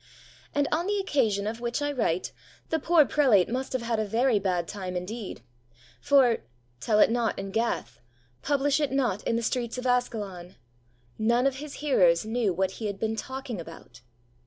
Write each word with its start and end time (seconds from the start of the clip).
And, 0.55 0.67
on 0.71 0.87
the 0.87 0.97
occasion 0.97 1.45
of 1.45 1.61
which 1.61 1.79
I 1.79 1.91
write, 1.91 2.31
the 2.69 2.79
poor 2.79 3.05
prelate 3.05 3.47
must 3.47 3.71
have 3.73 3.83
had 3.83 3.99
a 3.99 4.03
very 4.03 4.39
bad 4.39 4.67
time 4.67 4.95
indeed. 4.95 5.43
For 6.01 6.39
tell 6.79 6.97
it 6.97 7.11
not 7.11 7.37
in 7.37 7.51
Gath, 7.51 7.99
publish 8.41 8.79
it 8.79 8.91
not 8.91 9.21
in 9.25 9.35
the 9.35 9.43
streets 9.43 9.77
of 9.77 9.85
Askelon! 9.85 10.55
none 11.19 11.45
of 11.45 11.57
his 11.57 11.75
hearers 11.85 12.25
knew 12.25 12.51
what 12.51 12.71
he 12.81 12.87
had 12.87 12.99
been 12.99 13.15
talking 13.15 13.61
about! 13.61 14.01